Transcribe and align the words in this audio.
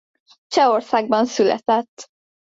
Csehországban 0.47 1.25
született. 1.25 2.05